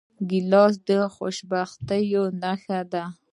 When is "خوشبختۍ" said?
1.15-2.05